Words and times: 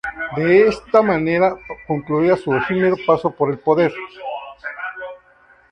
De 0.35 0.67
esta 0.67 1.03
manera 1.03 1.55
concluía 1.85 2.35
su 2.35 2.55
efímero 2.55 2.95
paso 3.05 3.29
por 3.29 3.51
el 3.51 3.59
poder. 3.59 3.91